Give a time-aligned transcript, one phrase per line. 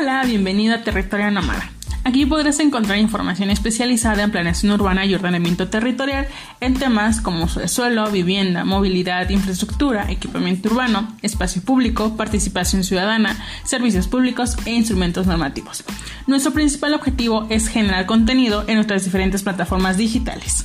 [0.00, 1.72] Hola, bienvenido a Territorio Nómada.
[2.04, 6.28] Aquí podrás encontrar información especializada en planeación urbana y ordenamiento territorial
[6.60, 13.36] en temas como uso de suelo, vivienda, movilidad, infraestructura, equipamiento urbano, espacio público, participación ciudadana,
[13.64, 15.82] servicios públicos e instrumentos normativos.
[16.28, 20.64] Nuestro principal objetivo es generar contenido en nuestras diferentes plataformas digitales.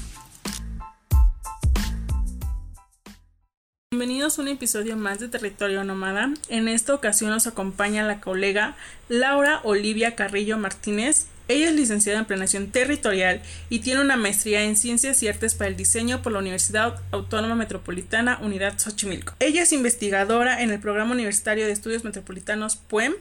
[4.24, 6.30] Bienvenidos a un episodio más de Territorio Nómada.
[6.48, 8.78] En esta ocasión nos acompaña la colega
[9.10, 11.28] Laura Olivia Carrillo Martínez.
[11.50, 15.68] Ella es licenciada en Planeación Territorial y tiene una maestría en Ciencias y Artes para
[15.68, 19.34] el Diseño por la Universidad Autónoma Metropolitana Unidad Xochimilco.
[19.42, 23.16] Ella es investigadora en el Programa Universitario de Estudios Metropolitanos PUEM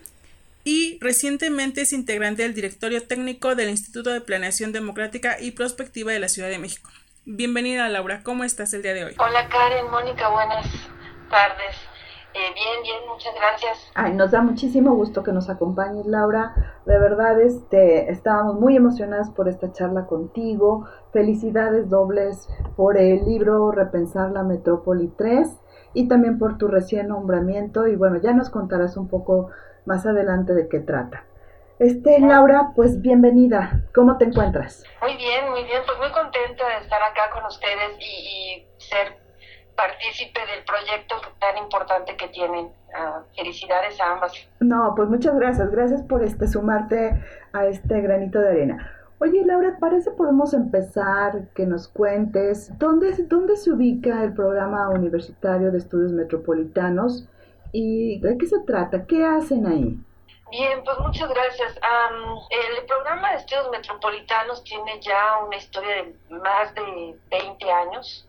[0.62, 6.20] y recientemente es integrante del Directorio Técnico del Instituto de Planeación Democrática y Prospectiva de
[6.20, 6.92] la Ciudad de México.
[7.24, 9.14] Bienvenida Laura, ¿cómo estás el día de hoy?
[9.18, 10.66] Hola Karen, Mónica, buenas
[11.32, 11.74] tardes.
[12.34, 13.90] Eh, bien, bien, muchas gracias.
[13.94, 16.54] Ay, nos da muchísimo gusto que nos acompañes, Laura.
[16.86, 20.86] De verdad, este, estábamos muy emocionadas por esta charla contigo.
[21.12, 25.48] Felicidades dobles por el libro Repensar la Metrópoli 3
[25.94, 27.86] y también por tu recién nombramiento.
[27.86, 29.50] Y bueno, ya nos contarás un poco
[29.84, 31.24] más adelante de qué trata.
[31.78, 33.82] Este, Laura, pues bienvenida.
[33.94, 34.84] ¿Cómo te encuentras?
[35.02, 35.82] Muy bien, muy bien.
[35.84, 39.21] Pues muy contenta de estar acá con ustedes y, ser
[39.76, 42.70] partícipe del proyecto tan importante que tienen.
[42.94, 44.32] Ah, felicidades a ambas.
[44.60, 45.70] No, pues muchas gracias.
[45.70, 48.92] Gracias por este sumarte a este granito de arena.
[49.18, 55.70] Oye, Laura, parece podemos empezar que nos cuentes dónde, dónde se ubica el programa universitario
[55.70, 57.28] de estudios metropolitanos
[57.70, 59.96] y de qué se trata, qué hacen ahí.
[60.50, 61.78] Bien, pues muchas gracias.
[62.50, 68.28] el programa de estudios metropolitanos tiene ya una historia de más de 20 años.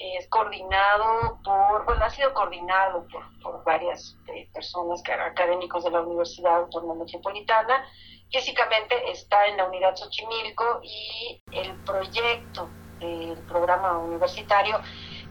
[0.00, 3.06] Es coordinado por, bueno, ha sido coordinado
[3.42, 7.84] por, varias eh, personas, académicos de la Universidad Autónoma Metropolitana.
[8.32, 14.80] Físicamente está en la unidad Xochimilco y el proyecto del programa universitario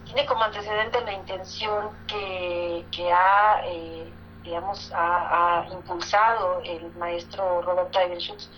[0.05, 3.63] tiene como antecedente la intención que, que ha...
[3.65, 4.13] Eh,
[4.43, 8.49] digamos, ha, impulsado el maestro Roberto Eibenschutz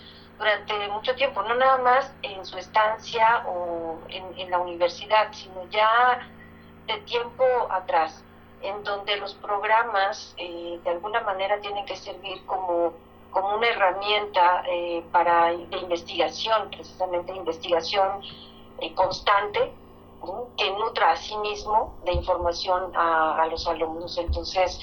[0.42, 6.28] durante mucho tiempo, no nada más en su estancia o en, la universidad, sino ya
[6.86, 8.24] de tiempo atrás,
[8.60, 12.92] en donde los programas eh, de alguna manera tienen que servir como,
[13.30, 18.22] como una herramienta eh, para, de investigación, precisamente investigación
[18.80, 19.72] eh, constante,
[20.56, 24.18] que nutra a sí mismo de información a, a los alumnos.
[24.18, 24.80] Entonces,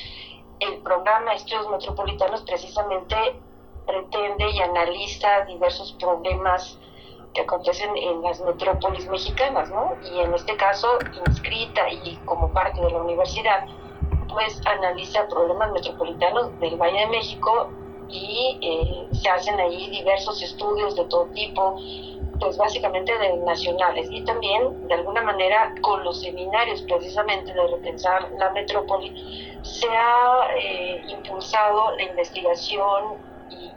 [0.61, 3.41] el programa Estudios Metropolitanos precisamente
[3.89, 6.77] pretende y analiza diversos problemas
[7.33, 9.95] que acontecen en las metrópolis mexicanas, ¿no?
[10.03, 10.87] Y en este caso,
[11.27, 13.65] inscrita y como parte de la universidad,
[14.29, 17.69] pues analiza problemas metropolitanos del Valle de México
[18.09, 21.75] y eh, se hacen ahí diversos estudios de todo tipo,
[22.39, 28.31] pues básicamente de nacionales y también de alguna manera con los seminarios precisamente de repensar
[28.37, 33.29] la metrópoli se ha eh, impulsado la investigación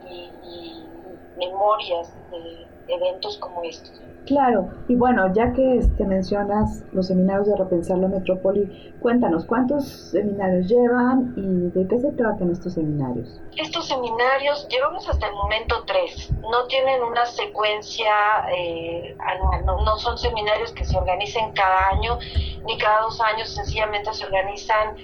[0.09, 0.31] y,
[1.37, 3.99] memorias de eventos como estos.
[4.25, 9.85] Claro, y bueno, ya que este, mencionas los seminarios de Repensar la Metrópoli, cuéntanos, ¿cuántos
[9.85, 13.41] seminarios llevan y de qué se tratan estos seminarios?
[13.57, 18.13] Estos seminarios llevamos hasta el momento tres, no tienen una secuencia
[18.55, 22.17] eh, anual, no, son seminarios que se organicen cada año
[22.65, 24.95] ni cada dos años, sencillamente se organizan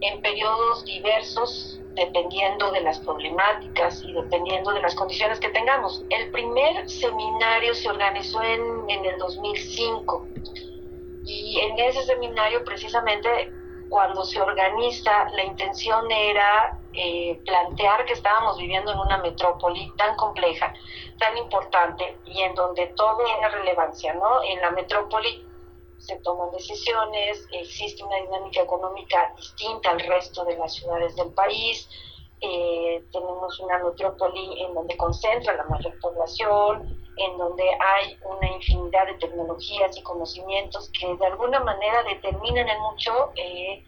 [0.00, 6.04] en periodos diversos dependiendo de las problemáticas y dependiendo de las condiciones que tengamos.
[6.10, 10.28] El primer seminario se organizó en, en el 2005
[11.24, 13.52] y en ese seminario precisamente
[13.88, 20.14] cuando se organiza la intención era eh, plantear que estábamos viviendo en una metrópoli tan
[20.16, 20.72] compleja,
[21.18, 24.42] tan importante y en donde todo tiene relevancia, ¿no?
[24.42, 25.47] En la metrópoli
[26.08, 31.86] se toman decisiones, existe una dinámica económica distinta al resto de las ciudades del país,
[32.40, 39.06] eh, tenemos una metrópoli en donde concentra la mayor población, en donde hay una infinidad
[39.06, 43.84] de tecnologías y conocimientos que de alguna manera determinan mucho eh,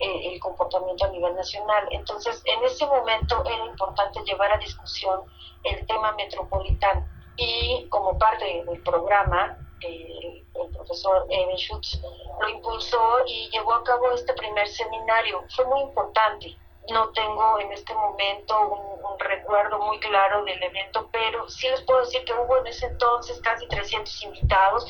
[0.00, 1.86] el comportamiento a nivel nacional.
[1.90, 5.20] Entonces, en ese momento era importante llevar a discusión
[5.62, 7.06] el tema metropolitano
[7.36, 12.00] y como parte del programa el, profesor Eben Schutz
[12.40, 15.44] lo impulsó y llevó a cabo este primer seminario.
[15.54, 16.56] Fue muy importante.
[16.90, 22.00] No tengo en este momento un, recuerdo muy claro del evento, pero sí les puedo
[22.00, 24.86] decir que hubo en ese entonces casi 300 invitados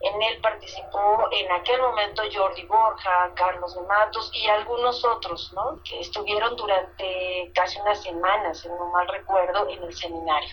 [0.00, 5.80] En él participó en aquel momento Jordi Borja, Carlos de Matos y algunos otros, ¿no?
[5.84, 10.48] Que estuvieron durante casi unas semanas, si no mal recuerdo, en el seminario.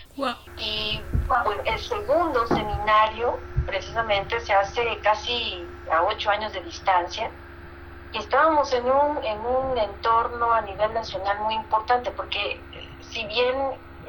[0.56, 7.34] Y pues, el segundo seminario precisamente se hace casi a ocho años de distancia
[8.10, 13.26] y estábamos en un, en un entorno a nivel nacional muy importante porque eh, si
[13.26, 13.56] bien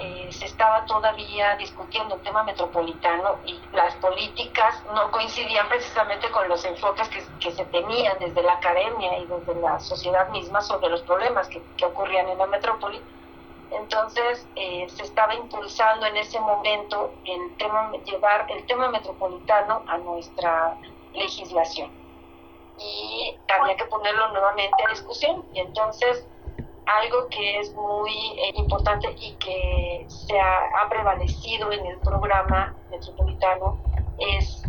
[0.02, 6.48] eh, se estaba todavía discutiendo el tema metropolitano y las políticas no coincidían precisamente con
[6.48, 11.02] los enfoques que, se tenían desde la academia y desde la sociedad misma sobre los
[11.02, 13.02] problemas que, ocurrían en la metrópoli.
[13.72, 19.98] Entonces eh, se estaba impulsando en ese momento el tema, llevar el tema metropolitano a
[19.98, 20.78] nuestra
[21.14, 21.92] legislación.
[22.78, 25.44] Y había que ponerlo nuevamente a discusión.
[25.54, 26.26] Y entonces
[26.98, 33.78] algo que es muy eh, importante y que se ha, prevalecido en el programa metropolitano
[34.18, 34.68] es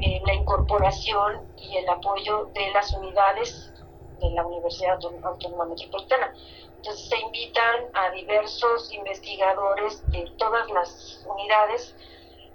[0.00, 3.72] eh, la incorporación y el apoyo de las unidades
[4.18, 6.32] de la Universidad Autónoma Metropolitana.
[6.76, 11.94] Entonces se invitan a diversos investigadores de todas las unidades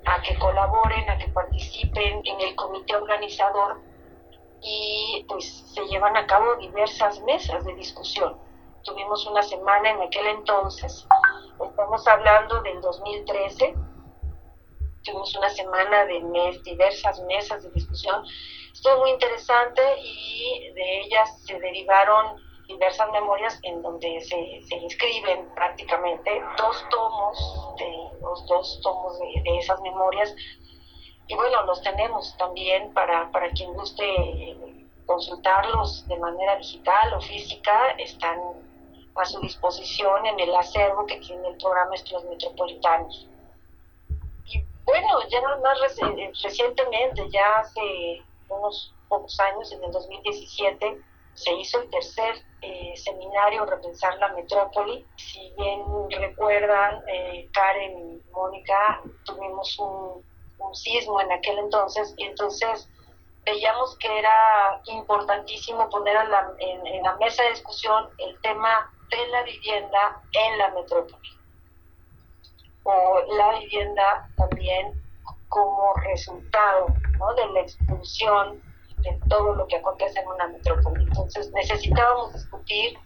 [0.06, 3.80] a que colaboren, a que participen en el comité organizador
[4.62, 8.38] y pues se llevan a cabo diversas mesas de discusión
[8.84, 11.08] tuvimos una semana en aquel entonces,
[11.66, 13.76] estamos hablando del 2013,
[15.04, 18.24] tuvimos una semana de mes, diversas mesas de discusión,
[18.72, 25.50] estuvo muy interesante y de ellas se derivaron diversas memorias en donde se, se inscriben
[25.54, 30.34] prácticamente dos tomos, de, los dos tomos de, esas memorias,
[31.28, 34.04] y bueno, los tenemos también para, para quien guste
[35.06, 38.40] consultarlos de manera digital o física, están
[39.16, 43.28] a su disposición en el acervo que tiene el programa Estudios Metropolitanos.
[44.46, 51.02] Y bueno, ya más eh, recientemente, ya hace unos pocos años, en el 2017,
[51.36, 55.06] se hizo el tercer eh, seminario Repensar la Metrópoli.
[55.16, 60.24] Si bien recuerdan, eh, Karen y Mónica, tuvimos un,
[60.60, 62.88] un sismo en aquel entonces y entonces
[63.46, 66.16] veíamos que era importantísimo poner
[66.60, 71.30] en, en, la mesa de discusión el tema de la vivienda en la metrópoli.
[72.84, 75.02] O la vivienda también
[75.50, 76.88] como resultado
[77.38, 78.62] de la expulsión
[78.98, 81.04] de todo lo que acontece en una metrópoli.
[81.04, 82.98] Entonces necesitábamos discutir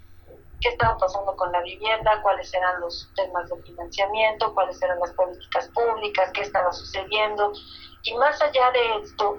[0.62, 5.12] qué estaba pasando con la vivienda, cuáles eran los temas de financiamiento, cuáles eran las
[5.14, 7.52] políticas públicas, qué estaba sucediendo.
[8.04, 9.38] Y más allá de esto,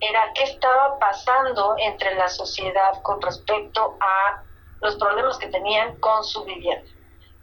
[0.00, 4.44] era qué estaba pasando entre la sociedad con respecto a
[4.80, 6.90] los problemas que tenían con su vivienda.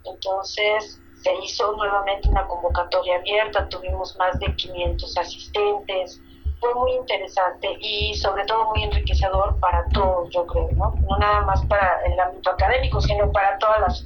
[0.03, 6.21] Entonces se hizo nuevamente una convocatoria abierta, tuvimos más de 500 asistentes,
[6.59, 10.93] fue muy interesante y sobre todo muy enriquecedor para todos, yo creo, ¿no?
[11.07, 14.05] No nada más para el ámbito académico, sino para todos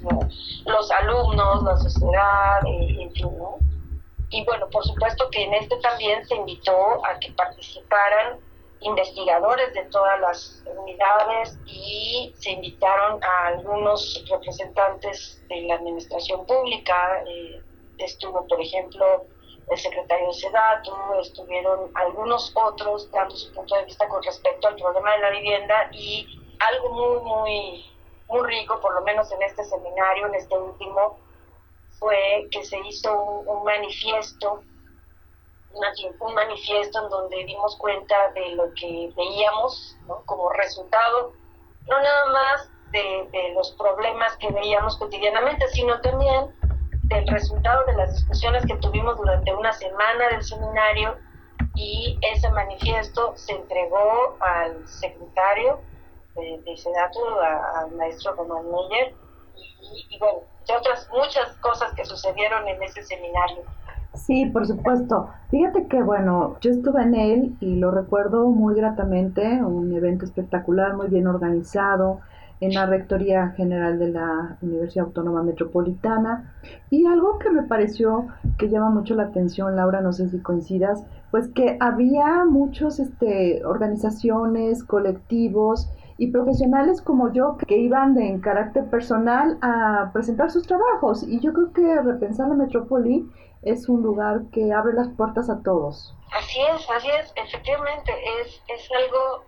[0.66, 3.58] los alumnos, la sociedad, eh, en fin, ¿no?
[4.32, 8.40] Y bueno, por supuesto que en este también se invitó a que participaran
[8.82, 17.24] investigadores de todas las unidades y se invitaron a algunos representantes de la administración pública.
[17.28, 17.62] Eh,
[17.98, 19.26] estuvo, por ejemplo,
[19.70, 20.92] el secretario de SEDATU,
[21.22, 25.90] estuvieron algunos otros dando su punto de vista con respecto al problema de la vivienda
[25.92, 26.28] y
[26.60, 27.86] algo muy, muy,
[28.28, 31.20] muy rico, por lo menos en este seminario, en este último,
[32.00, 34.64] fue que se hizo un manifiesto
[36.20, 41.34] un manifiesto en donde dimos cuenta de lo que veíamos como resultado,
[41.88, 46.54] no nada más de, los problemas que veíamos cotidianamente, sino también
[47.04, 51.18] del resultado de las discusiones que tuvimos durante una semana del seminario
[51.76, 55.82] y ese manifiesto se entregó al secretario
[56.36, 57.20] de, de Senato,
[57.76, 59.16] al maestro Román Meyer,
[59.56, 63.64] y, y bueno, de otras muchas cosas que sucedieron en ese seminario.
[64.26, 65.30] Sí, por supuesto.
[65.50, 70.96] Fíjate que, bueno, yo estuve en él y lo recuerdo muy gratamente, un evento espectacular,
[70.96, 72.20] muy bien organizado,
[72.62, 76.54] en la Rectoría General de la Universidad Autónoma Metropolitana.
[76.90, 81.06] Y algo que me pareció que llama mucho la atención, Laura, no sé si coincidas,
[81.32, 88.42] pues que había muchos este, organizaciones, colectivos y profesionales como yo que iban de, en
[88.42, 91.24] carácter personal a presentar sus trabajos.
[91.24, 93.26] Y yo creo que repensar la metrópoli
[93.62, 96.14] es un lugar que abre las puertas a todos.
[96.32, 99.46] Así es, así es, efectivamente, es, es algo,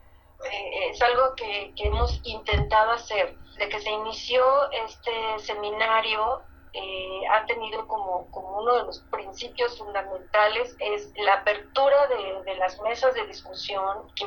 [0.51, 3.37] eh, es algo que, hemos intentado hacer.
[3.57, 6.41] De que se inició este seminario,
[6.73, 12.55] eh, ha tenido como, como uno de los principios fundamentales es la apertura de, de
[12.57, 14.25] las mesas de discusión que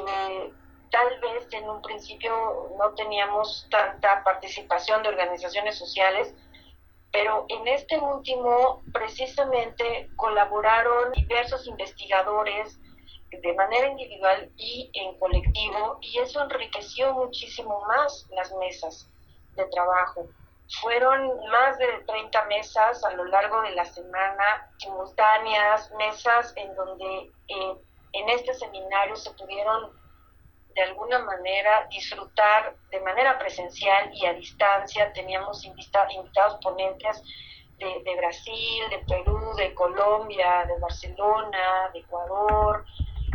[0.94, 6.32] tal vez en un principio no teníamos tanta participación de organizaciones sociales,
[7.14, 12.76] pero en este último precisamente colaboraron diversos investigadores
[13.30, 19.08] de manera individual y en colectivo y eso enriqueció muchísimo más las mesas
[19.54, 20.26] de trabajo.
[20.80, 27.30] Fueron más de 30 mesas a lo largo de la semana, simultáneas, mesas en donde
[27.46, 27.76] eh,
[28.12, 29.92] en este seminario se pudieron
[30.74, 35.12] de alguna manera disfrutar de manera presencial y a distancia.
[35.12, 37.22] Teníamos invitados ponentes
[37.78, 42.84] de, Brasil, de Perú, de Colombia, de Barcelona, de Ecuador,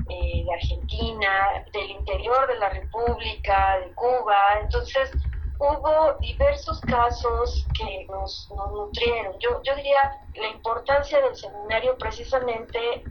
[0.10, 4.60] eh, de Argentina, del interior de la República, de Cuba.
[4.62, 5.12] Entonces,
[5.60, 9.38] hubo diversos casos que nos, nos nutrieron.
[9.40, 13.04] Yo, yo diría, la importancia del seminario precisamente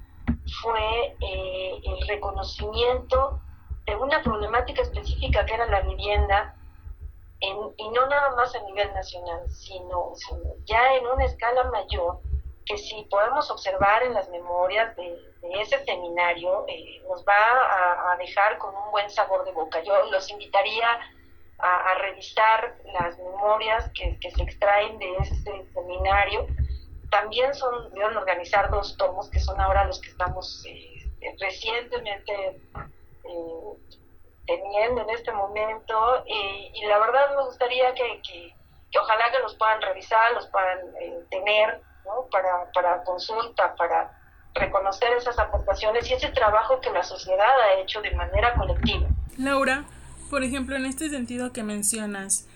[0.63, 3.41] fue eh, el reconocimiento
[3.97, 6.55] una problemática específica que era la vivienda,
[7.41, 10.13] y no nada más a nivel nacional, sino,
[10.65, 12.21] ya en una escala mayor,
[12.67, 15.17] que si podemos observar en las memorias de,
[15.61, 19.81] ese seminario, eh, nos va a, dejar con un buen sabor de boca.
[19.83, 20.87] Yo los invitaría
[21.59, 25.35] a, revisar las memorias que, se extraen de ese
[25.73, 26.47] seminario.
[27.11, 32.61] También son, deben organizar dos tomos, que son ahora los que estamos eh, recientemente
[34.47, 38.55] teniendo en este momento y la verdad me gustaría que, que,
[38.99, 41.83] ojalá que los puedan revisar, los puedan eh, tener
[42.31, 44.19] para, para consulta, para
[44.55, 49.07] reconocer esas aportaciones y ese trabajo que la sociedad ha hecho de manera colectiva.
[49.37, 49.85] Laura,
[50.31, 52.48] por ejemplo, en este sentido que mencionas,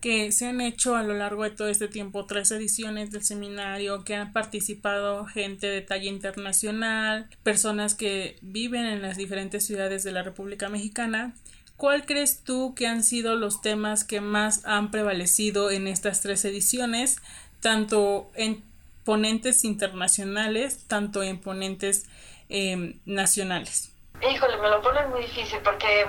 [0.00, 4.04] que se han hecho a lo largo de todo este tiempo tres ediciones del seminario,
[4.04, 10.12] que han participado gente de talla internacional, personas que viven en las diferentes ciudades de
[10.12, 11.34] la República Mexicana.
[11.76, 16.44] ¿Cuál crees tú que han sido los temas que más han prevalecido en estas tres
[16.44, 17.18] ediciones,
[17.60, 18.64] tanto en
[19.04, 22.06] ponentes internacionales, tanto en ponentes
[22.48, 23.92] em, nacionales?
[24.20, 26.04] Híjole, me lo pones muy difícil porque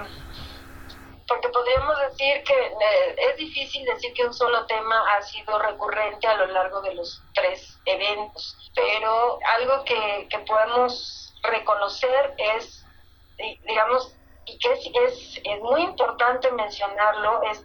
[1.30, 6.28] porque podríamos decir que eh, es difícil decir que un solo tema ha sido recurrente
[6.28, 12.84] a lo largo de los tres eventos, pero algo que, que podemos reconocer es,
[13.38, 17.64] digamos, y que es, es, es muy importante mencionarlo, es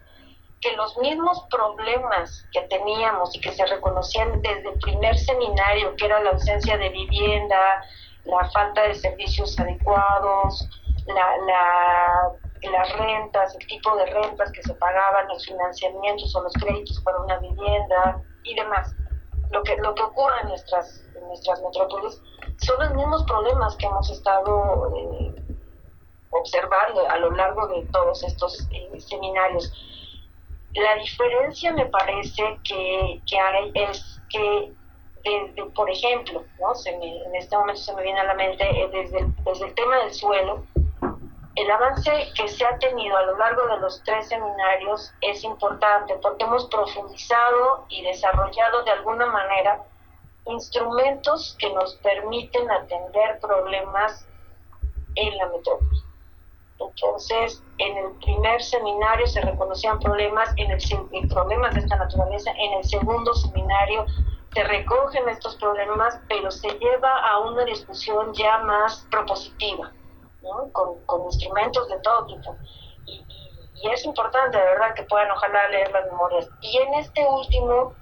[0.61, 6.05] que los mismos problemas que teníamos y que se reconocían desde el primer seminario, que
[6.05, 7.83] era la ausencia de vivienda,
[8.25, 10.69] la falta de servicios adecuados,
[11.07, 16.53] la, la las rentas, el tipo de rentas que se pagaban, los financiamientos o los
[16.55, 18.95] créditos para una vivienda y demás.
[19.51, 22.21] Lo que, lo que ocurre en nuestras, en nuestras metrópolis
[22.59, 25.35] son los mismos problemas que hemos estado eh,
[26.31, 29.73] observando a lo largo de todos estos eh, seminarios.
[30.75, 34.73] La diferencia me parece que, que hay es que
[35.25, 36.73] desde, por ejemplo, ¿no?
[36.85, 40.13] en este momento se me viene a la mente eh, desde, desde el tema del
[40.13, 40.67] suelo,
[41.57, 46.17] el avance que se ha tenido a lo largo de los tres seminarios es importante
[46.21, 49.85] porque hemos profundizado y desarrollado de alguna manera
[50.47, 54.27] instrumentos que nos permiten atender problemas
[55.15, 56.01] en la metrópoli.
[56.81, 62.73] Entonces, en el primer seminario se reconocían problemas, en el, problemas de esta naturaleza, en
[62.75, 64.07] el segundo seminario
[64.53, 69.93] se recogen estos problemas, pero se lleva a una discusión ya más propositiva
[70.73, 72.57] con, instrumentos de todo tipo.
[73.07, 73.25] Y,
[73.93, 76.49] es importante, de verdad, que puedan ojalá leer las memorias.
[76.63, 77.93] Y en este último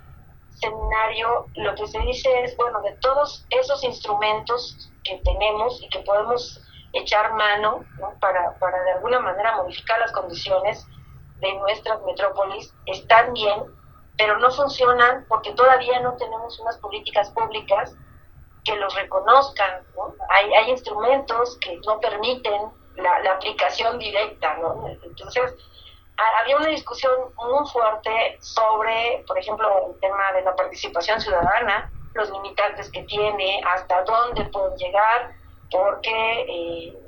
[0.51, 5.99] seminario lo que se dice es, bueno, de todos esos instrumentos que tenemos y que
[6.01, 6.61] podemos
[6.93, 7.85] echar mano
[8.21, 10.87] para, para de alguna manera modificar las condiciones
[11.41, 13.65] de nuestras metrópolis, están bien,
[14.17, 17.97] pero no funcionan porque todavía no tenemos unas políticas públicas
[18.65, 19.83] que los reconozcan.
[19.97, 20.15] ¿no?
[20.29, 24.57] Hay, hay instrumentos que no permiten la, la aplicación directa.
[24.59, 24.89] ¿no?
[25.03, 25.55] Entonces,
[26.41, 32.31] había una discusión muy fuerte sobre, por ejemplo, el tema de la participación ciudadana, los
[32.31, 35.33] limitantes que tiene, hasta dónde pueden llegar,
[35.71, 36.99] porque eh,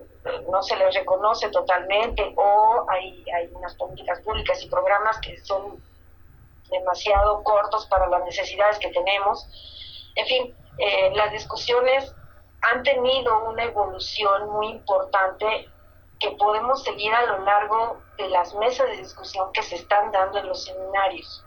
[0.50, 5.82] no se les reconoce totalmente o hay, hay unas políticas públicas y programas que son
[6.70, 9.46] demasiado cortos para las necesidades que tenemos.
[10.16, 12.14] En fin, eh, las discusiones
[12.62, 15.68] han tenido una evolución muy importante
[16.18, 20.38] que podemos seguir a lo largo de las mesas de discusión que se están dando
[20.38, 21.44] en los seminarios.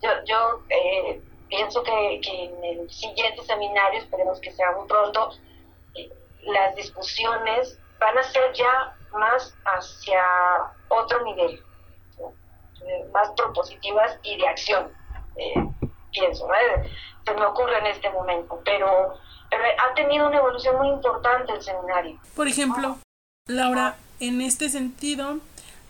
[0.00, 5.30] Yo, yo eh, pienso que, en el siguiente seminario, esperemos que sea muy pronto,
[5.94, 6.10] eh,
[6.44, 10.24] las discusiones van a ser ya más hacia
[10.88, 11.62] otro nivel,
[12.18, 14.90] eh, más propositivas y de acción,
[15.36, 15.54] eh,
[16.10, 16.48] pienso,
[17.24, 19.14] se me ocurre en este momento, pero,
[19.50, 22.18] pero ha tenido una evolución muy importante el seminario.
[22.34, 22.98] Por ejemplo,
[23.46, 25.38] Laura, en este sentido,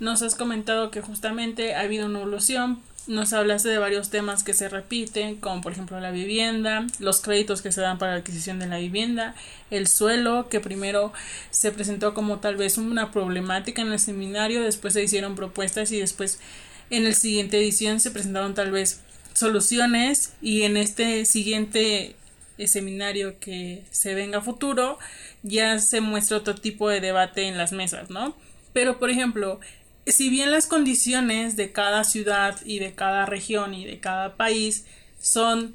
[0.01, 4.55] nos has comentado que justamente ha habido una evolución nos hablaste de varios temas que
[4.55, 8.59] se repiten, como por ejemplo la vivienda, los créditos que se dan para la adquisición
[8.59, 9.35] de la vivienda,
[9.71, 11.13] el suelo, que primero
[11.51, 15.99] se presentó como tal vez una problemática en el seminario, después se hicieron propuestas y
[15.99, 16.39] después
[16.91, 19.01] en el siguiente edición se presentaron tal vez
[19.35, 22.17] soluciones y en este siguiente
[22.59, 24.99] eh, seminario que se venga a futuro
[25.43, 28.37] ya se muestra otro tipo de debate en las mesas, ¿no?
[28.73, 29.61] Pero por ejemplo,
[30.07, 34.85] si bien las condiciones de cada ciudad y de cada región y de cada país
[35.21, 35.75] son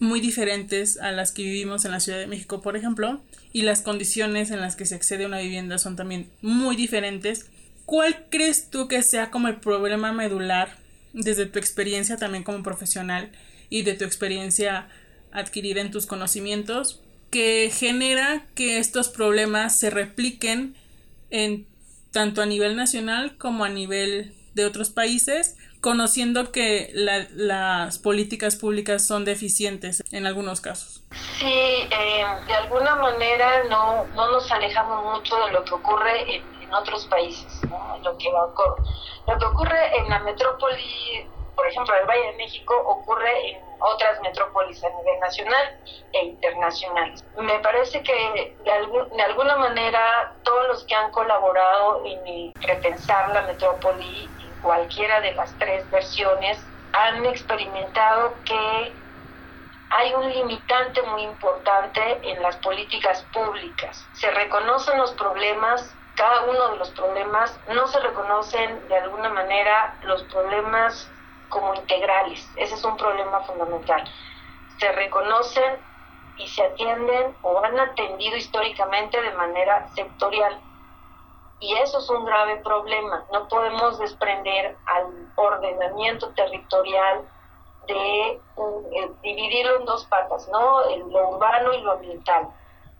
[0.00, 3.20] muy diferentes a las que vivimos en la Ciudad de México, por ejemplo,
[3.52, 7.46] y las condiciones en las que se accede a una vivienda son también muy diferentes,
[7.86, 10.76] ¿cuál crees tú que sea como el problema medular
[11.14, 13.32] desde tu experiencia también como profesional
[13.70, 14.88] y de tu experiencia
[15.32, 20.76] adquirida en tus conocimientos que genera que estos problemas se repliquen
[21.30, 21.66] en
[22.12, 29.04] tanto a nivel nacional como a nivel de otros países, conociendo que las políticas públicas
[29.04, 31.02] son deficientes en algunos casos.
[31.40, 36.42] Sí, eh, de alguna manera no, no nos alejamos mucho de lo que ocurre en,
[36.74, 37.60] otros países,
[38.02, 43.50] lo, que lo que ocurre en la metrópoli por ejemplo, el Valle de México ocurre
[43.50, 45.80] en otras metrópolis a nivel nacional
[46.12, 47.14] e internacional.
[47.36, 54.28] Me parece que de, alguna manera todos los que han colaborado en repensar la metrópoli
[54.40, 56.58] en cualquiera de las tres versiones
[56.92, 58.92] han experimentado que
[59.90, 64.04] hay un limitante muy importante en las políticas públicas.
[64.14, 69.96] Se reconocen los problemas, cada uno de los problemas, no se reconocen de alguna manera
[70.02, 71.10] los problemas
[71.48, 72.48] como integrales.
[72.56, 74.04] Ese es un problema fundamental.
[74.78, 75.78] Se reconocen
[76.36, 80.60] y se atienden o han atendido históricamente de manera sectorial.
[81.60, 83.24] Y eso es un grave problema.
[83.32, 87.22] No podemos desprender al ordenamiento territorial
[87.86, 90.80] de eh, dividirlo en dos patas, ¿no?
[91.10, 92.48] lo urbano y lo ambiental.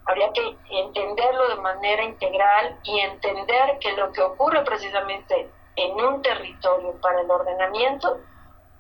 [0.06, 6.22] Habría que entenderlo de manera integral y entender que lo que ocurre precisamente en un
[6.22, 8.20] territorio para el ordenamiento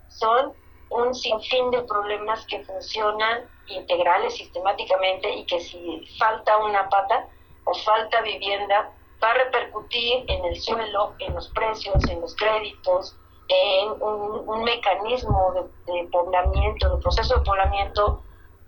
[0.08, 0.54] son
[0.90, 7.28] un sinfín de problemas que funcionan integrales sistemáticamente y que si falta una pata
[7.64, 13.18] o falta vivienda, va a repercutir en el suelo, en los precios, en los créditos,
[13.48, 18.23] en un, mecanismo de, poblamiento, de proceso de poblamiento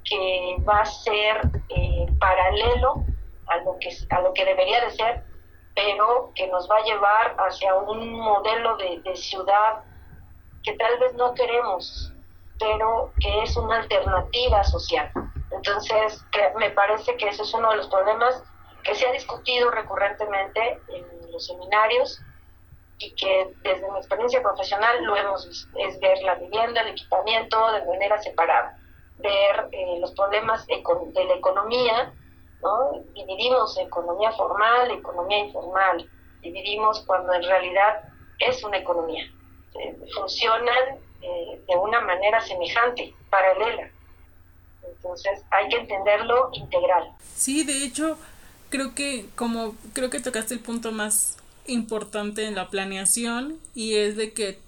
[0.08, 3.04] que va a ser eh, paralelo
[3.46, 5.24] a lo, que, a lo que debería de ser,
[5.74, 9.82] pero que nos va a llevar hacia un modelo de, ciudad
[10.62, 12.12] que tal vez no queremos,
[12.58, 15.10] pero que es una alternativa social.
[15.50, 16.24] Entonces,
[16.56, 18.42] me parece que ese es uno de los problemas
[18.82, 22.22] que se ha discutido recurrentemente en los seminarios
[22.98, 27.72] y que desde mi experiencia profesional lo hemos visto, es ver la vivienda, el equipamiento
[27.72, 28.78] de manera separada,
[29.18, 32.12] ver eh, los problemas de la economía,
[32.62, 33.02] ¿no?
[33.14, 36.10] dividimos economía formal, economía informal,
[36.42, 38.02] dividimos cuando en realidad
[38.38, 39.30] es una economía
[40.14, 43.90] funcionan eh, de una manera semejante, paralela.
[44.86, 47.12] Entonces hay que entenderlo integral.
[47.34, 48.18] Sí, de hecho,
[48.70, 54.16] creo que como creo que tocaste el punto más importante en la planeación y es
[54.16, 54.60] de que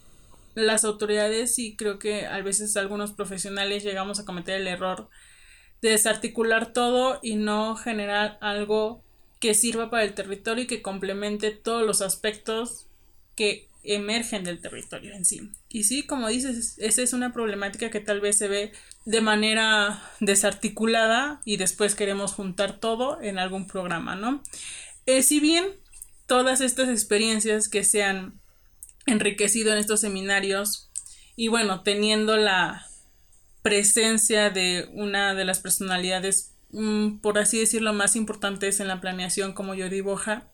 [0.58, 5.08] las autoridades y creo que a veces algunos profesionales llegamos a cometer el error
[5.80, 9.04] de desarticular todo y no generar algo
[9.38, 12.86] que sirva para el territorio y que complemente todos los aspectos
[13.36, 15.50] que emergen del territorio en sí.
[15.68, 18.72] Y sí, como dices, esa es una problemática que tal vez se ve
[19.04, 24.42] de manera desarticulada y después queremos juntar todo en algún programa, ¿no?
[25.06, 25.66] Eh, si bien
[26.26, 28.40] todas estas experiencias que se han
[29.08, 30.88] enriquecido en estos seminarios
[31.36, 32.86] y bueno, teniendo la
[33.62, 39.52] presencia de una de las personalidades, mm, por así decirlo, más importantes en la planeación
[39.52, 40.44] como yo Boja,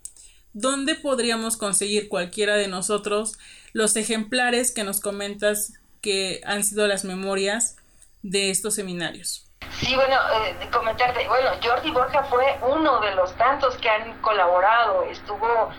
[0.53, 3.38] ¿dónde podríamos conseguir cualquiera de nosotros
[3.73, 7.77] los ejemplares que nos comentas que han sido las memorias
[8.23, 9.47] de estos seminarios?
[9.81, 15.05] Sí, bueno, eh, comentarte, bueno, Jordi Borja fue uno de los tantos que han colaborado,
[15.05, 15.71] estuvo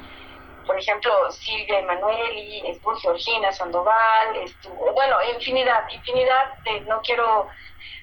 [0.66, 7.48] por ejemplo, Silvia Emanueli, estuvo Georgina Sandoval, estuvo, bueno, infinidad, infinidad de, no quiero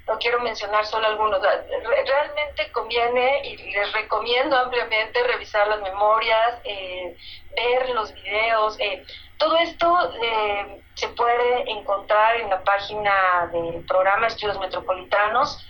[0.06, 1.40] no quiero mencionar solo algunos.
[1.40, 7.16] Realmente conviene y les recomiendo ampliamente revisar las memorias, eh,
[7.54, 8.78] ver los videos.
[8.80, 9.04] Eh,
[9.38, 15.64] todo esto eh, se puede encontrar en la página del programa Estudios Metropolitanos,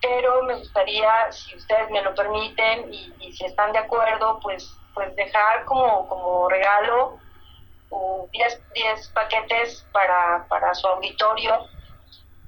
[0.00, 5.14] pero me gustaría, si ustedes me lo permiten y, si están de acuerdo, pues, pues
[5.16, 7.18] dejar como, como regalo
[8.74, 11.66] 10 paquetes para, para su auditorio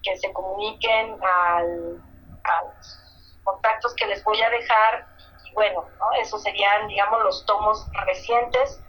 [0.03, 2.01] que se comuniquen al,
[2.45, 2.99] a los
[3.45, 5.07] contactos que les voy a dejar
[5.45, 6.13] y bueno, ¿no?
[6.21, 8.83] esos serían, digamos, los tomos recientes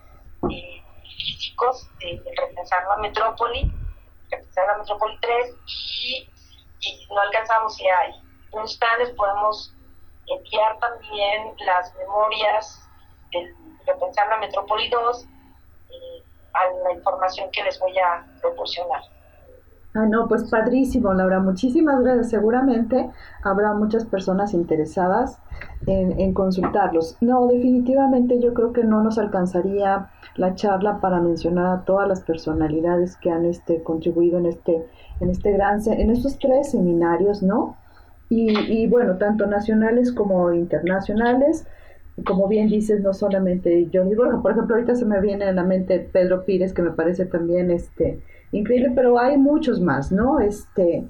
[0.49, 3.71] y físicos de, Repensar la Metrópoli,
[4.29, 6.29] Repensar la Metrópoli 3 y,
[7.09, 8.13] no alcanzamos si hay
[8.53, 9.73] instantes podemos
[10.27, 12.86] enviar también las memorias
[13.31, 13.53] de
[13.85, 15.25] Repensar la Metrópoli 2
[15.89, 19.01] eh, a la información que les voy a proporcionar.
[19.97, 21.39] Ah, no, pues padrísimo, Laura.
[21.39, 22.29] Muchísimas gracias.
[22.29, 23.09] Seguramente
[23.43, 25.39] habrá muchas personas interesadas
[25.87, 27.17] en, consultarlos.
[27.19, 32.21] No, definitivamente yo creo que no nos alcanzaría la charla para mencionar a todas las
[32.21, 34.85] personalidades que han este, contribuido en este,
[35.19, 37.75] en este gran, en estos tres seminarios, ¿no?
[38.29, 41.65] Y, y bueno, tanto nacionales como internacionales
[42.25, 45.63] como bien dices, no solamente Johnny Borja, por ejemplo, ahorita se me viene a la
[45.63, 50.39] mente Pedro Pires, que me parece también este increíble, pero hay muchos más, ¿no?
[50.39, 51.05] Este,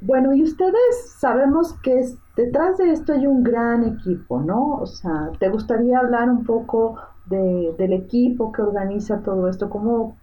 [0.00, 2.04] bueno, y ustedes sabemos que
[2.36, 4.74] detrás de esto hay un gran equipo, ¿no?
[4.74, 6.96] O sea, ¿te gustaría hablar un poco
[7.26, 9.70] de, del equipo que organiza todo esto?
[9.70, 10.16] ¿Cómo,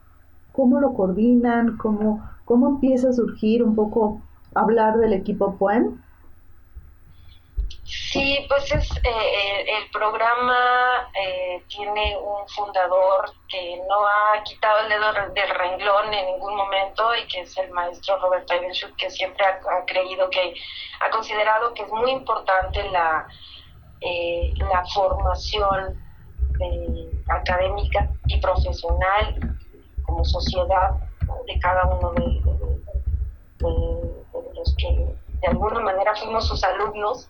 [0.51, 1.77] cómo lo coordinan?
[1.77, 4.21] ¿Cómo, ¿Cómo empieza a surgir un poco
[4.53, 6.01] hablar del equipo PUEN?
[8.11, 14.89] Sí, pues es eh, el, programa eh, tiene un fundador que no ha quitado el
[14.89, 19.45] dedo del renglón en ningún momento y que es el maestro Roberto Ibenchuk, que siempre
[19.45, 20.53] ha, creído que,
[21.01, 23.27] ha considerado que es muy importante la,
[23.99, 26.01] eh, la formación
[27.27, 29.35] académica y profesional
[30.03, 30.91] como sociedad
[31.45, 32.41] de cada uno de
[34.55, 35.07] los que
[35.41, 37.29] de alguna manera fuimos sus alumnos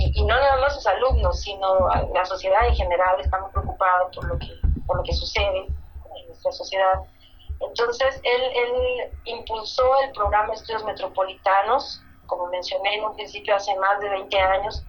[0.00, 4.24] y, no nada más sus alumnos, sino la sociedad en general está muy preocupada por
[4.24, 4.48] lo que,
[4.86, 7.00] por lo que sucede en nuestra sociedad.
[7.60, 14.00] Entonces, él, él impulsó el programa Estudios Metropolitanos, como mencioné en un principio hace más
[14.00, 14.84] de 20 años,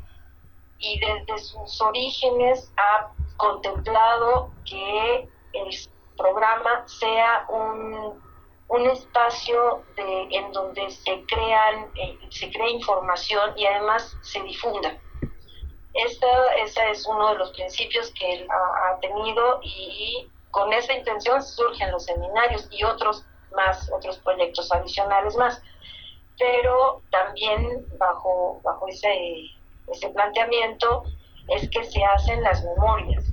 [0.80, 5.70] y desde sus orígenes ha contemplado que el
[6.16, 8.31] programa sea un
[8.72, 14.98] un espacio en donde se crean, eh, se crea información y además se difunda.
[15.94, 21.42] Esta, ese es uno de los principios que él ha, tenido y, con esa intención
[21.42, 25.62] surgen los seminarios y otros más, otros proyectos adicionales más.
[26.40, 29.52] Pero también bajo, bajo ese,
[29.88, 31.04] ese planteamiento
[31.50, 33.26] es que se hacen las memorias,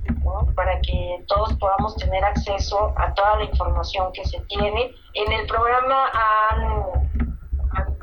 [0.59, 4.93] para que todos podamos tener acceso a toda la información que se tiene.
[5.13, 7.09] En el programa han,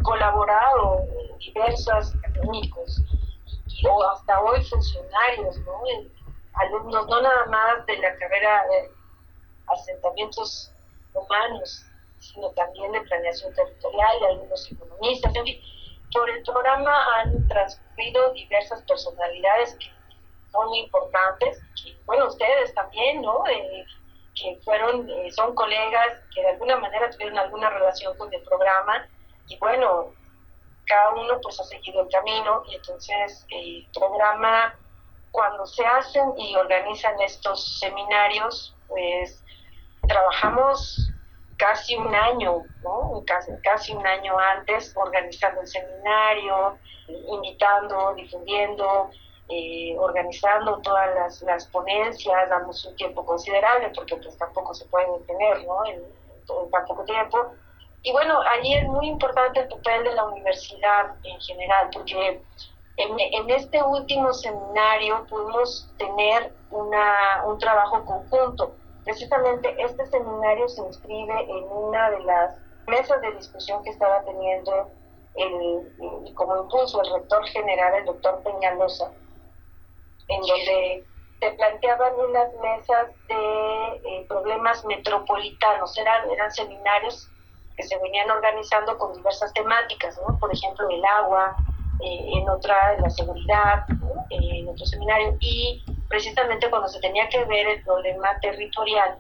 [0.03, 1.03] colaborado
[1.39, 3.03] diversos académicos
[3.87, 5.83] o hasta hoy funcionarios, ¿no?
[6.55, 8.91] alumnos no nada más de la carrera de
[9.67, 10.73] asentamientos
[11.13, 11.85] humanos,
[12.21, 15.61] sino también de planeación territorial, algunos economistas, en fin.
[16.11, 19.96] Por el programa han transcurrido diversas personalidades que
[20.65, 21.61] muy importantes,
[22.07, 23.45] bueno, ustedes también, ¿no?
[23.45, 29.09] que fueron, eh, son colegas que de alguna manera tuvieron alguna relación con el programa
[29.49, 30.13] y bueno,
[30.87, 34.75] cada uno pues ha seguido el camino y entonces el programa
[35.31, 39.43] cuando se hacen y organizan estos seminarios pues
[40.07, 41.11] trabajamos
[41.57, 43.25] casi un año, ¿no?
[43.63, 49.11] Casi un año antes organizando el seminario, invitando, difundiendo,
[49.49, 55.07] eh, organizando todas las, las, ponencias, damos un tiempo considerable porque pues tampoco se puede
[55.27, 55.87] tener ¿no?
[55.87, 56.03] en,
[56.71, 57.39] tan poco tiempo.
[58.03, 62.41] Y bueno, allí es muy importante el papel de la universidad en general, porque
[62.97, 68.75] en, en este último seminario pudimos tener una, un trabajo conjunto.
[69.05, 72.57] Precisamente este seminario se inscribe en una de las
[72.87, 74.91] mesas de discusión que estaba teniendo
[75.37, 79.13] el, como impulso el rector general, el doctor Peñalosa,
[80.29, 81.05] en donde
[81.41, 87.29] se planteaban unas mesas de eh, problemas metropolitanos, eran, eran seminarios
[87.77, 90.39] que se venían organizando con diversas temáticas, ¿no?
[90.39, 91.57] por ejemplo el agua,
[92.01, 93.85] eh, en otra la seguridad,
[94.31, 99.19] eh, en otro seminario, y precisamente cuando se tenía que ver el problema territorial,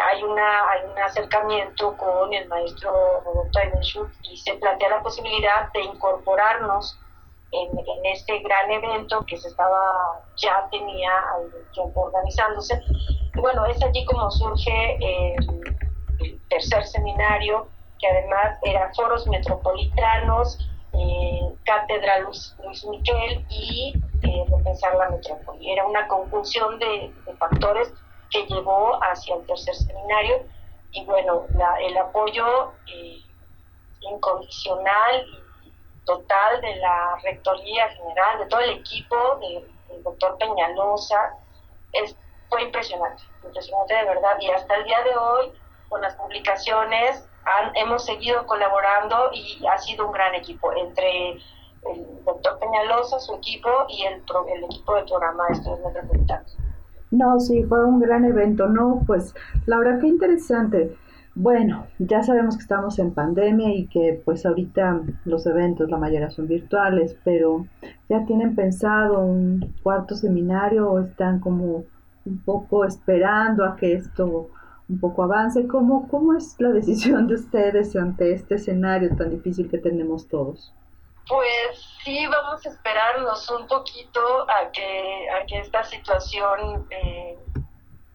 [0.00, 5.70] hay, una, hay un acercamiento con el maestro Roberto Eibenschutz y se plantea la posibilidad
[5.72, 6.98] de incorporarnos
[7.52, 11.10] en, este gran evento que se estaba, ya tenía
[11.72, 12.80] tiempo organizándose.
[13.34, 15.62] Y bueno, es allí como surge el,
[16.48, 20.58] tercer seminario, que además era foros metropolitanos,
[20.92, 25.72] eh, Cátedra Luis, Luis Miquel y eh, Repensar la Metrópoli.
[25.72, 27.92] Era una conjunción de, factores
[28.30, 30.42] que llevó hacia el tercer seminario
[30.92, 31.46] y bueno,
[31.80, 33.20] el apoyo eh,
[34.00, 35.26] incondicional
[36.04, 41.36] total de la Rectoría General, de todo el equipo del doctor Peñalosa,
[41.92, 42.16] es,
[42.48, 44.36] fue impresionante, impresionante de verdad.
[44.40, 45.52] Y hasta el día de hoy,
[45.88, 52.24] con las publicaciones, han, hemos seguido colaborando y ha sido un gran equipo entre el
[52.24, 54.22] doctor Peñalosa, su equipo y el,
[54.54, 56.56] el equipo del programa de estudios metropolitanos.
[57.10, 59.02] No, sí, fue un gran evento, ¿no?
[59.06, 59.34] Pues,
[59.66, 60.96] Laura, qué interesante.
[61.34, 66.30] Bueno, ya sabemos que estamos en pandemia y que pues ahorita los eventos la mayoría
[66.30, 67.66] son virtuales, pero
[68.10, 71.84] ¿ya tienen pensado un cuarto seminario o están como
[72.26, 74.50] un poco esperando a que esto
[74.90, 75.66] un poco avance?
[75.66, 80.74] ¿Cómo, cómo es la decisión de ustedes ante este escenario tan difícil que tenemos todos?
[81.26, 87.38] Pues sí, vamos a esperarnos un poquito a que, a que esta situación eh,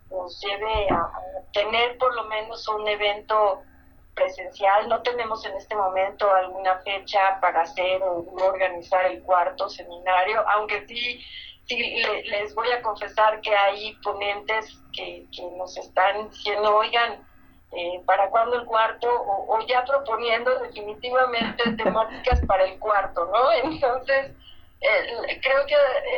[0.09, 1.11] nos lleve a,
[1.53, 3.61] tener por lo menos un evento
[4.13, 4.87] presencial.
[4.89, 10.85] No tenemos en este momento alguna fecha para hacer o organizar el cuarto seminario, aunque
[10.87, 11.23] sí,
[11.65, 15.25] sí les voy a confesar que hay ponentes que,
[15.57, 17.25] nos están diciendo, oigan,
[17.71, 19.07] eh, ¿para cuándo el cuarto?
[19.09, 23.51] O, ya proponiendo definitivamente temáticas para el cuarto, ¿no?
[23.51, 24.31] Entonces,
[25.41, 25.75] creo que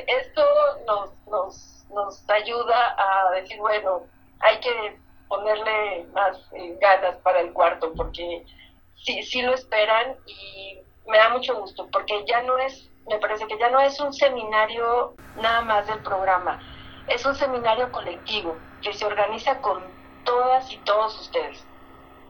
[0.08, 0.43] esto
[0.86, 4.08] nos, nos nos ayuda a decir, bueno,
[4.39, 8.45] hay que ponerle más eh, ganas para el cuarto, porque
[8.95, 13.47] sí, sí lo esperan y me da mucho gusto, porque ya no es, me parece
[13.47, 16.60] que ya no es un seminario nada más del programa,
[17.08, 21.68] es un seminario colectivo que se organiza con todas y todos ustedes.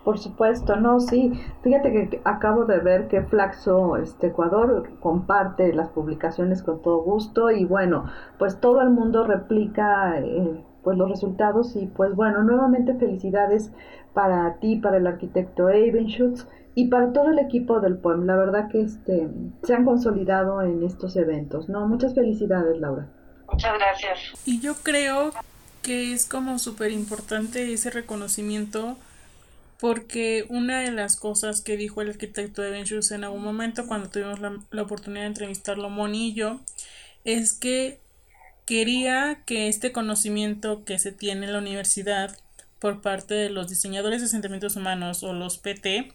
[0.03, 1.33] Por supuesto, no, sí.
[1.61, 7.51] Fíjate que acabo de ver que Flaxo este, Ecuador comparte las publicaciones con todo gusto
[7.51, 8.05] y bueno,
[8.37, 13.71] pues todo el mundo replica eh, pues los resultados y pues bueno, nuevamente felicidades
[14.13, 15.69] para ti, para el arquitecto
[16.07, 18.25] Schutz y para todo el equipo del POEM.
[18.25, 19.29] La verdad que este,
[19.63, 21.87] se han consolidado en estos eventos, ¿no?
[21.87, 23.09] Muchas felicidades, Laura.
[23.51, 24.19] Muchas gracias.
[24.45, 25.31] Y yo creo
[25.81, 28.95] que es como súper importante ese reconocimiento
[29.79, 34.09] porque una de las cosas que dijo el arquitecto de Schultz en algún momento cuando
[34.09, 36.59] tuvimos la, oportunidad de entrevistarlo Monillo
[37.23, 37.99] es que
[38.65, 42.37] quería que este conocimiento que se tiene en la universidad
[42.79, 46.11] por parte de los diseñadores de sentimientos humanos o los PT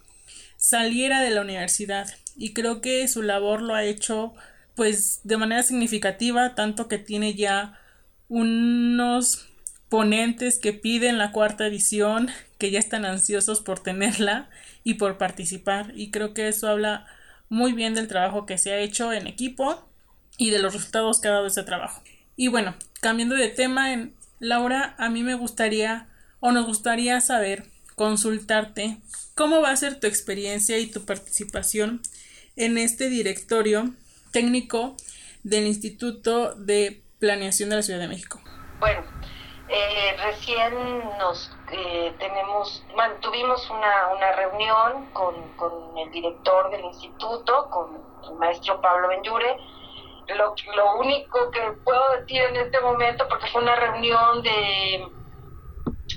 [0.56, 2.08] saliera de la universidad.
[2.36, 4.34] Y creo que su labor lo ha hecho
[4.74, 7.78] pues de manera significativa tanto que tiene ya
[8.28, 9.46] unos
[9.88, 14.48] ponentes que piden la cuarta edición, que ya están ansiosos por tenerla
[14.82, 15.92] y por participar.
[15.94, 17.06] Y creo que eso habla
[17.48, 19.88] muy bien del trabajo que se ha hecho en equipo
[20.36, 22.02] y de los resultados que ha dado ese trabajo.
[22.36, 26.08] Y bueno, cambiando de tema, en Laura, a mí me gustaría
[26.40, 28.98] o nos gustaría saber, consultarte,
[29.34, 32.02] cómo va a ser tu experiencia y tu participación
[32.56, 33.94] en este directorio
[34.30, 34.96] técnico
[35.42, 38.42] del Instituto de Planeación de la Ciudad de México.
[38.80, 39.02] Bueno,
[39.76, 42.84] eh, recién nos eh, tenemos,
[43.20, 49.56] tuvimos una, una reunión con, con, el director del instituto, con el maestro Pablo Benyure.
[50.28, 55.08] Lo, lo único que puedo decir en este momento, porque fue una reunión de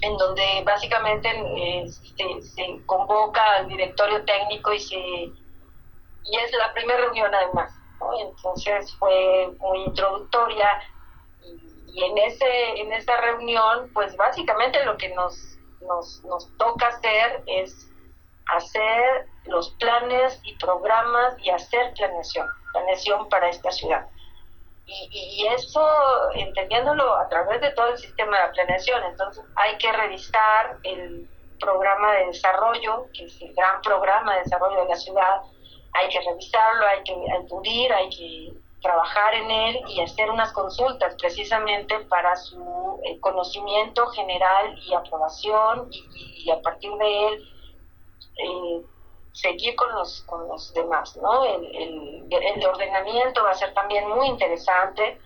[0.01, 6.99] en donde básicamente eh, se, convoca al directorio técnico y se y es la primera
[6.99, 7.73] reunión además,
[8.19, 10.69] entonces fue muy introductoria
[11.87, 17.43] y en, ese, en esa reunión, pues básicamente lo que nos, nos, nos toca hacer
[17.47, 17.89] es
[18.55, 24.07] hacer los planes y programas y hacer planeación, planeación para esta ciudad.
[24.85, 25.85] Y, y, eso,
[26.33, 32.13] entendiéndolo a través de todo el sistema de planeación, entonces hay que revisar el programa
[32.13, 35.41] de desarrollo, que es el gran programa de desarrollo de la ciudad,
[35.93, 41.15] hay que revisarlo, hay que acudir, hay que trabajar en él y hacer unas consultas
[41.19, 47.49] precisamente para su eh, conocimiento general y aprobación y, a partir de él
[48.37, 48.81] eh,
[49.33, 51.17] seguir con los, con los demás.
[51.17, 51.43] ¿no?
[51.45, 55.19] El, el, el, ordenamiento va a ser también muy interesante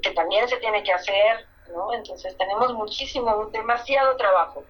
[0.00, 1.92] que también se tiene que hacer, ¿no?
[1.92, 4.64] Entonces tenemos muchísimo, demasiado trabajo.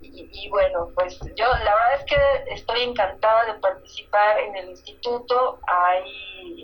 [0.00, 5.58] Y, bueno, pues yo la verdad es que estoy encantada de participar en el instituto.
[5.66, 6.04] Hay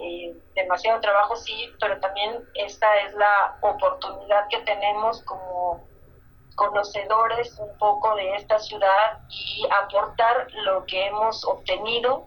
[0.01, 0.12] eh,
[0.73, 5.87] demasiado trabajo, sí, pero también esta es la oportunidad que tenemos como
[6.55, 12.27] conocedores un poco de esta ciudad y aportar lo que hemos obtenido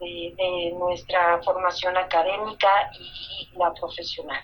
[0.00, 4.42] de, nuestra formación académica y la profesional.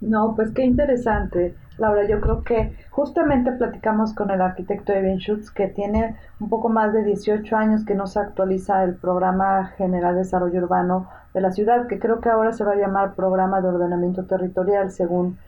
[0.00, 1.56] No, pues qué interesante.
[1.76, 6.68] Laura, yo creo que justamente platicamos con el arquitecto Evan Schutz, que tiene un poco
[6.68, 11.40] más de 18 años que no se actualiza el Programa General de Desarrollo Urbano de
[11.40, 15.38] la ciudad, que creo que ahora se va a llamar Programa de Ordenamiento Territorial, según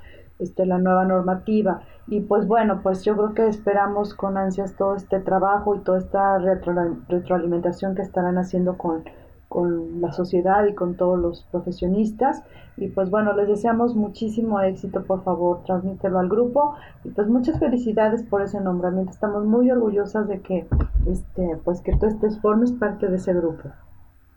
[0.40, 1.82] este, la nueva normativa.
[2.08, 5.98] Y pues bueno, pues yo creo que esperamos con ansias todo este trabajo y toda
[5.98, 9.04] esta retroalimentación que estarán haciendo con,
[9.48, 12.42] con la sociedad y con todos los profesionistas.
[12.76, 16.76] Y pues bueno, les deseamos muchísimo éxito, por favor, transmítelo al grupo.
[17.04, 19.12] Y pues muchas felicidades por ese nombramiento.
[19.12, 20.66] Estamos muy orgullosas de que
[21.06, 23.70] este, pues que tú estés formes parte de ese grupo.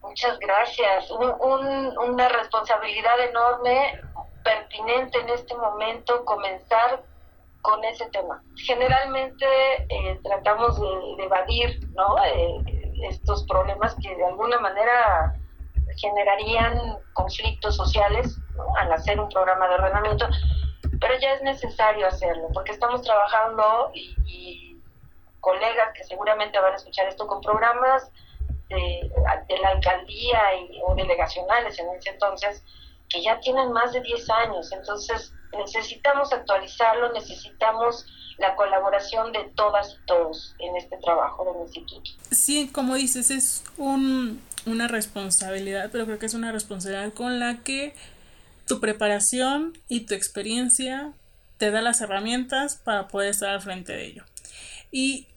[0.02, 1.12] Muchas gracias.
[1.12, 4.02] una responsabilidad enorme
[4.43, 7.04] pertinente en este momento comenzar
[7.62, 8.41] con ese tema.
[8.56, 9.45] Generalmente
[9.89, 12.15] eh, tratamos de, evadir ¿no?
[12.24, 15.35] Eh, estos problemas que de alguna manera
[15.95, 18.38] generarían conflictos sociales
[18.77, 20.27] al hacer un programa de ordenamiento,
[20.99, 24.65] pero ya es necesario hacerlo porque estamos trabajando y,
[25.41, 28.12] colegas que seguramente van a escuchar esto con programas
[28.67, 29.09] de,
[29.62, 30.41] la alcaldía
[30.85, 32.62] o delegacionales en ese entonces,
[33.07, 34.69] que ya tienen más de 10 años.
[34.73, 38.05] Entonces, necesitamos actualizarlo, necesitamos
[38.38, 42.09] la colaboración de todas y todos en este trabajo del instituto.
[42.31, 47.57] Sí, como dices, es un, una responsabilidad, pero creo que es una responsabilidad con la
[47.63, 47.93] que
[48.65, 51.12] tu preparación y tu experiencia
[51.57, 54.23] te da las herramientas para poder estar al frente de ello.
[54.91, 55.27] Y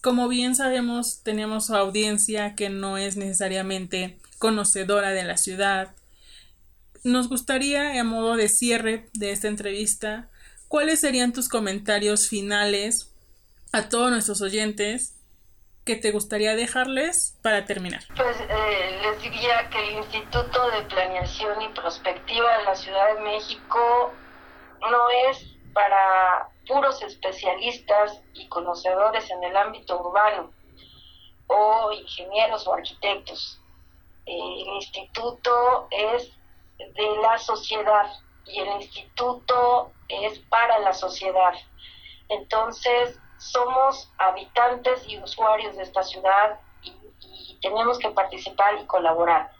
[0.00, 5.92] como bien sabemos, tenemos audiencia que no es necesariamente conocedora de la ciudad,
[7.04, 10.28] nos gustaría, a modo de cierre de esta entrevista,
[10.68, 13.14] ¿cuáles serían tus comentarios finales
[13.72, 15.18] a todos nuestros oyentes
[15.84, 18.02] que te gustaría dejarles para terminar?
[18.16, 23.20] Pues eh, les diría que el Instituto de Planeación y Prospectiva de la Ciudad de
[23.22, 24.12] México
[24.80, 30.52] no es para puros especialistas y conocedores en el ámbito urbano
[31.48, 33.58] o ingenieros o arquitectos.
[34.24, 36.30] El instituto es
[36.94, 38.06] de la sociedad
[38.44, 41.54] y el instituto es para la sociedad.
[42.28, 46.92] Entonces, somos habitantes y usuarios de esta ciudad y,
[47.60, 49.52] tenemos que participar y colaborar.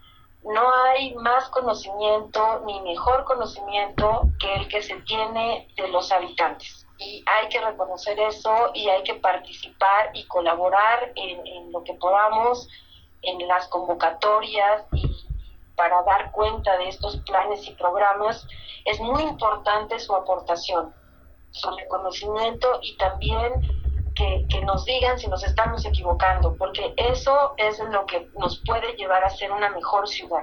[0.42, 6.84] No hay más conocimiento ni mejor conocimiento que el que se tiene de los habitantes.
[6.98, 11.94] Y hay que reconocer eso y hay que participar y colaborar en, en lo que
[11.94, 12.68] podamos
[13.22, 15.26] en las convocatorias y
[15.76, 18.46] para dar cuenta de estos planes y programas,
[18.84, 20.94] es muy importante su aportación,
[21.50, 23.60] su reconocimiento y también
[24.14, 29.24] que, nos digan si nos estamos equivocando, porque eso es lo que nos puede llevar
[29.24, 30.42] a ser una mejor ciudad.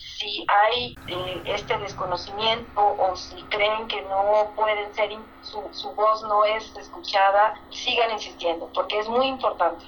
[0.00, 5.10] Si hay eh, este desconocimiento o si creen que no pueden ser,
[5.42, 9.84] su, su voz no es escuchada, sigan insistiendo, porque es muy importante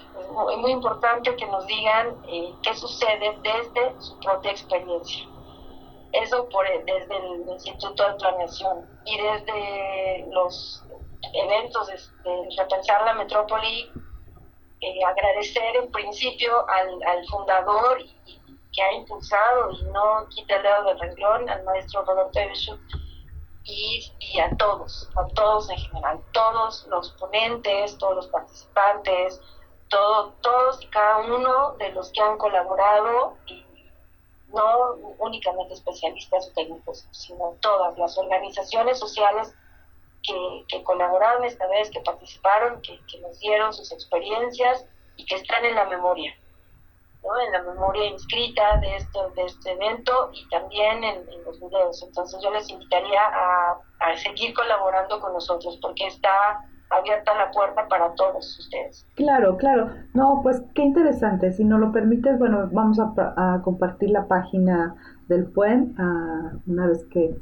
[0.50, 5.26] es muy importante que nos digan eh, qué sucede desde su propia experiencia.
[6.12, 10.84] Eso por, desde el Instituto de Planeación y desde los
[11.32, 11.98] eventos de,
[12.58, 13.90] Repensar la Metrópoli,
[14.80, 17.98] eh, agradecer en principio al, al fundador
[18.72, 22.80] que ha impulsado y no quita el dedo del renglón, al maestro Roberto Ebeschut,
[23.64, 29.40] y, y, a todos, a todos en general, todos los ponentes, todos los participantes,
[29.88, 33.64] todos y cada uno de los que han colaborado, y
[34.48, 39.54] no únicamente especialistas o técnicos, sino todas las organizaciones sociales
[40.22, 45.64] que, que colaboraron esta vez, que participaron, que, nos dieron sus experiencias y que están
[45.64, 46.34] en la memoria.
[47.46, 52.02] En la memoria inscrita de, esto, de este evento y también en, los videos.
[52.02, 56.60] Entonces yo les invitaría a, a seguir colaborando con nosotros porque está
[56.90, 59.06] abierta la puerta para todos ustedes.
[59.14, 59.90] Claro, claro.
[60.14, 61.52] No, pues qué interesante.
[61.52, 64.94] Si no lo permites, bueno, vamos a, compartir la página
[65.28, 65.94] del PUEN
[66.66, 67.34] una vez que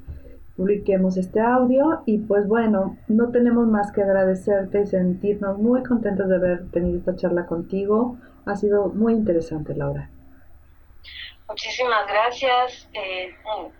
[0.57, 6.29] publiquemos este audio y pues bueno, no tenemos más que agradecerte y sentirnos muy contentos
[6.29, 8.19] de haber tenido esta charla contigo.
[8.47, 10.11] Ha sido muy interesante, Laura.
[11.49, 13.35] Muchísimas gracias, eh,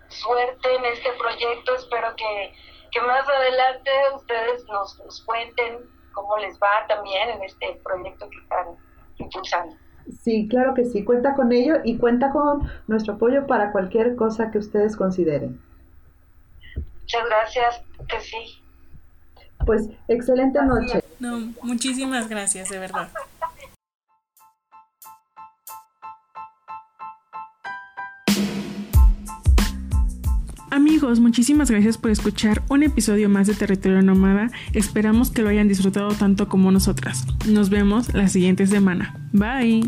[0.09, 2.53] suerte en este proyecto, espero que,
[2.99, 5.77] más adelante ustedes nos, nos cuenten
[6.11, 8.65] cómo les va también en este proyecto que están
[9.17, 9.77] impulsando.
[10.21, 14.51] Sí, claro que sí, cuenta con ello y cuenta con nuestro apoyo para cualquier cosa
[14.51, 15.61] que ustedes consideren.
[17.01, 18.61] Muchas gracias, que sí.
[19.65, 21.03] Pues excelente noche.
[21.19, 23.09] No, muchísimas gracias, de verdad.
[30.71, 34.49] Amigos, muchísimas gracias por escuchar un episodio más de Territorio Nómada.
[34.71, 37.27] Esperamos que lo hayan disfrutado tanto como nosotras.
[37.45, 39.13] Nos vemos la siguiente semana.
[39.33, 39.83] Bye.